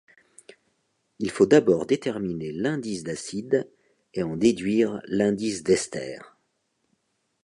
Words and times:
Il 1.19 1.29
faut 1.29 1.45
d'abord 1.45 1.85
déterminer 1.85 2.51
l'indice 2.51 3.03
d'acide 3.03 3.69
et 4.15 4.23
en 4.23 4.35
déduire 4.35 4.99
l'indice 5.05 5.61
d'ester. 5.61 6.17